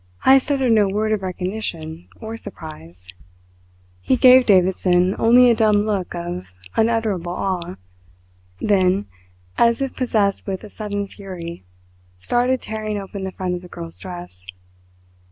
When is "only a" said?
5.19-5.55